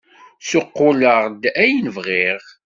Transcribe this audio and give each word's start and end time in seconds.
Ssuqquleɣ-d 0.43 1.43
ayen 1.63 1.87
bɣiɣ! 1.95 2.41